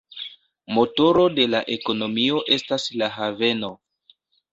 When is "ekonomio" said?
1.75-2.39